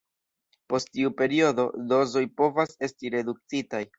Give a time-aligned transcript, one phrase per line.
[0.71, 3.83] Post tiu periodo, dozoj povas esti reduktitaj.